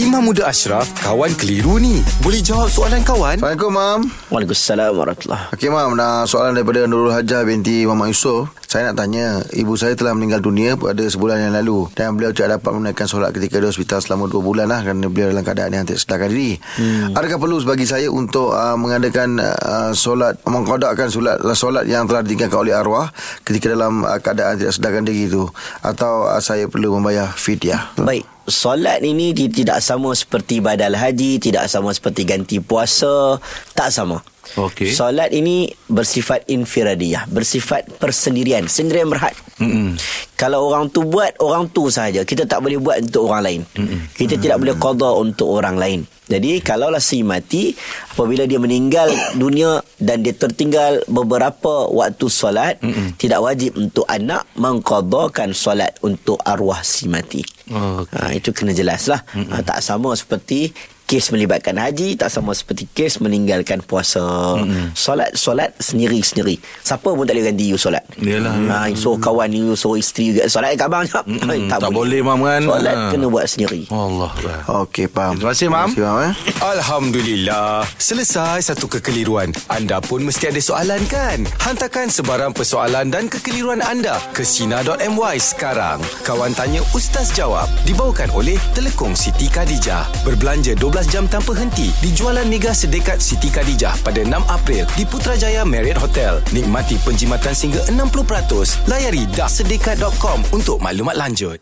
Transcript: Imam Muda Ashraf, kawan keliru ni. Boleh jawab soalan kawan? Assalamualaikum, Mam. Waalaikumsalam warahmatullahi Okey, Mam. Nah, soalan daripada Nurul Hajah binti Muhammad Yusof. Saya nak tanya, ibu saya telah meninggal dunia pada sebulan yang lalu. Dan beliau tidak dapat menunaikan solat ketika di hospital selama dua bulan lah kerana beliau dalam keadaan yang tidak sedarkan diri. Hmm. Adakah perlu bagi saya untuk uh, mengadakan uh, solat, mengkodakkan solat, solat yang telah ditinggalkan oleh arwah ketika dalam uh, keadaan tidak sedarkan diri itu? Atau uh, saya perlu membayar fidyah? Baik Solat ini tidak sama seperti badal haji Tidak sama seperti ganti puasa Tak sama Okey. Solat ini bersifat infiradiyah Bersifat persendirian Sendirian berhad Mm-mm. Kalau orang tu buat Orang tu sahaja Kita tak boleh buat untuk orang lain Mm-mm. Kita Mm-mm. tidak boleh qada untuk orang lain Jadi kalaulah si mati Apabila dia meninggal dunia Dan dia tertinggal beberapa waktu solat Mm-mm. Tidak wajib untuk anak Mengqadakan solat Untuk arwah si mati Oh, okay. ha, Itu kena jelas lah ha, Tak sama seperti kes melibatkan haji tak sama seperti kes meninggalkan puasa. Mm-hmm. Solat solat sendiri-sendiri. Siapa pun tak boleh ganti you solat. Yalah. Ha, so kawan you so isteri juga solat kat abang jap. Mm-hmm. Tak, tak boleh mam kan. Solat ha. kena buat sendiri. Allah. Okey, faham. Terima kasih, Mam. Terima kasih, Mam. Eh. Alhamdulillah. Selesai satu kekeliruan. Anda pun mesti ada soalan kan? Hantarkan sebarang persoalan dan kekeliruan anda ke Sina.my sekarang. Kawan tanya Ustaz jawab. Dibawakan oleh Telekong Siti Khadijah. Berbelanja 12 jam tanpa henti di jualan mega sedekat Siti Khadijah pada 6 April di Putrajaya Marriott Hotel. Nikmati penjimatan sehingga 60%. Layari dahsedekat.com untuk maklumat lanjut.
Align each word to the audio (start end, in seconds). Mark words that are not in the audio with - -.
Imam 0.00 0.24
Muda 0.24 0.48
Ashraf, 0.48 0.88
kawan 0.96 1.28
keliru 1.36 1.76
ni. 1.76 2.00
Boleh 2.24 2.40
jawab 2.40 2.72
soalan 2.72 3.04
kawan? 3.04 3.36
Assalamualaikum, 3.36 3.68
Mam. 3.68 4.00
Waalaikumsalam 4.32 4.96
warahmatullahi 4.96 5.52
Okey, 5.52 5.68
Mam. 5.68 5.92
Nah, 5.92 6.24
soalan 6.24 6.56
daripada 6.56 6.88
Nurul 6.88 7.12
Hajah 7.12 7.44
binti 7.44 7.84
Muhammad 7.84 8.16
Yusof. 8.16 8.48
Saya 8.70 8.94
nak 8.94 9.02
tanya, 9.02 9.42
ibu 9.50 9.74
saya 9.74 9.98
telah 9.98 10.14
meninggal 10.14 10.38
dunia 10.38 10.78
pada 10.78 11.02
sebulan 11.02 11.42
yang 11.42 11.58
lalu. 11.58 11.90
Dan 11.90 12.14
beliau 12.14 12.30
tidak 12.30 12.62
dapat 12.62 12.70
menunaikan 12.70 13.10
solat 13.10 13.34
ketika 13.34 13.58
di 13.58 13.66
hospital 13.66 13.98
selama 13.98 14.30
dua 14.30 14.46
bulan 14.46 14.70
lah 14.70 14.86
kerana 14.86 15.10
beliau 15.10 15.34
dalam 15.34 15.42
keadaan 15.42 15.74
yang 15.74 15.82
tidak 15.82 15.98
sedarkan 16.06 16.30
diri. 16.30 16.54
Hmm. 16.78 17.10
Adakah 17.18 17.42
perlu 17.42 17.58
bagi 17.66 17.82
saya 17.82 18.06
untuk 18.14 18.54
uh, 18.54 18.78
mengadakan 18.78 19.42
uh, 19.42 19.90
solat, 19.90 20.38
mengkodakkan 20.46 21.10
solat, 21.10 21.42
solat 21.58 21.82
yang 21.90 22.06
telah 22.06 22.22
ditinggalkan 22.22 22.62
oleh 22.62 22.78
arwah 22.78 23.10
ketika 23.42 23.74
dalam 23.74 24.06
uh, 24.06 24.22
keadaan 24.22 24.54
tidak 24.54 24.70
sedarkan 24.78 25.02
diri 25.02 25.26
itu? 25.26 25.50
Atau 25.82 26.30
uh, 26.30 26.38
saya 26.38 26.70
perlu 26.70 26.94
membayar 26.94 27.26
fidyah? 27.26 27.98
Baik 27.98 28.22
Solat 28.46 29.02
ini 29.02 29.34
tidak 29.34 29.82
sama 29.82 30.10
seperti 30.10 30.58
badal 30.58 30.98
haji 30.98 31.38
Tidak 31.38 31.70
sama 31.70 31.94
seperti 31.94 32.26
ganti 32.26 32.58
puasa 32.58 33.38
Tak 33.78 33.94
sama 33.94 34.18
Okey. 34.56 34.90
Solat 34.90 35.30
ini 35.30 35.70
bersifat 35.86 36.42
infiradiyah 36.46 37.30
Bersifat 37.30 37.86
persendirian 37.96 38.66
Sendirian 38.66 39.06
berhad 39.06 39.30
Mm-mm. 39.62 39.94
Kalau 40.34 40.66
orang 40.66 40.90
tu 40.90 41.04
buat 41.04 41.38
Orang 41.38 41.70
tu 41.70 41.86
sahaja 41.86 42.26
Kita 42.26 42.44
tak 42.44 42.58
boleh 42.58 42.80
buat 42.80 42.98
untuk 42.98 43.30
orang 43.30 43.42
lain 43.46 43.60
Mm-mm. 43.78 44.10
Kita 44.10 44.34
Mm-mm. 44.34 44.42
tidak 44.42 44.56
boleh 44.58 44.74
qada 44.74 45.10
untuk 45.14 45.48
orang 45.54 45.76
lain 45.78 46.00
Jadi 46.26 46.58
kalaulah 46.60 46.98
si 46.98 47.22
mati 47.22 47.70
Apabila 48.10 48.42
dia 48.42 48.58
meninggal 48.58 49.06
dunia 49.36 49.78
Dan 49.94 50.26
dia 50.26 50.34
tertinggal 50.34 51.04
beberapa 51.06 51.86
waktu 51.86 52.26
solat 52.26 52.82
Mm-mm. 52.82 53.14
Tidak 53.14 53.38
wajib 53.38 53.78
untuk 53.78 54.08
anak 54.08 54.50
Mengqadakan 54.56 55.54
solat 55.54 55.94
Untuk 56.00 56.42
arwah 56.42 56.82
si 56.82 57.06
mati 57.06 57.44
Oh, 57.70 58.02
okay. 58.02 58.18
ha, 58.18 58.34
Itu 58.34 58.50
kena 58.50 58.74
jelas 58.74 59.06
lah 59.06 59.22
ha, 59.22 59.62
Tak 59.62 59.78
sama 59.78 60.10
seperti 60.18 60.74
kes 61.10 61.34
melibatkan 61.34 61.74
haji 61.74 62.14
tak 62.14 62.30
sama 62.30 62.54
seperti 62.54 62.86
kes 62.86 63.18
meninggalkan 63.18 63.82
puasa. 63.82 64.22
Mm-hmm. 64.62 64.94
Solat 64.94 65.34
solat 65.34 65.74
sendiri-sendiri. 65.82 66.62
Siapa 66.86 67.02
pun 67.02 67.26
tak 67.26 67.34
boleh 67.34 67.50
ganti 67.50 67.66
you 67.66 67.74
solat. 67.74 68.06
Yalah. 68.22 68.54
Ha, 68.70 68.94
so 68.94 69.18
kawan 69.18 69.50
you 69.50 69.74
so 69.74 69.98
isteri 69.98 70.30
juga 70.30 70.46
solat 70.46 70.78
kat 70.78 70.86
abang 70.86 71.02
jap. 71.02 71.26
Mm-hmm. 71.40 71.72
Tak, 71.72 71.88
tak 71.88 71.92
boleh 71.96 72.20
mam 72.20 72.44
kan. 72.44 72.62
Solat 72.62 72.94
ha. 72.94 73.10
kena 73.10 73.26
buat 73.26 73.46
sendiri. 73.48 73.82
Allah. 73.90 74.30
Okey, 74.86 75.08
faham. 75.10 75.34
Terima 75.40 75.50
kasih, 75.50 75.66
Mam. 75.72 75.88
Terima 75.96 75.96
kasih, 75.96 76.04
Mam. 76.04 76.20
Eh. 76.20 76.32
Alhamdulillah. 76.62 77.72
Selesai 77.96 78.70
satu 78.70 78.86
kekeliruan. 78.86 79.50
Anda 79.72 80.04
pun 80.04 80.22
mesti 80.22 80.52
ada 80.52 80.60
soalan 80.60 81.00
kan? 81.08 81.48
Hantarkan 81.64 82.12
sebarang 82.12 82.52
persoalan 82.52 83.08
dan 83.08 83.26
kekeliruan 83.26 83.80
anda 83.80 84.20
ke 84.36 84.44
Sina.my 84.44 85.36
sekarang. 85.40 86.04
Kawan 86.22 86.52
tanya 86.52 86.84
Ustaz 86.92 87.32
jawab. 87.32 87.66
Dibawakan 87.88 88.30
oleh 88.36 88.60
Telekong 88.76 89.16
Siti 89.16 89.48
Khadijah. 89.48 90.04
Berbelanja 90.28 90.76
12 90.76 90.99
jam 91.06 91.30
tanpa 91.30 91.54
henti 91.54 91.92
di 92.00 92.10
jualan 92.10 92.48
mega 92.48 92.72
sedekat 92.74 93.20
Siti 93.22 93.52
Khadijah 93.52 94.00
pada 94.02 94.24
6 94.24 94.32
April 94.48 94.88
di 94.96 95.04
Putrajaya 95.04 95.62
Marriott 95.62 96.00
Hotel. 96.00 96.40
Nikmati 96.50 96.96
penjimatan 97.04 97.52
sehingga 97.52 97.84
60%. 97.86 98.88
Layari 98.88 99.28
dahsedekat.com 99.30 100.42
untuk 100.56 100.80
maklumat 100.80 101.14
lanjut. 101.20 101.60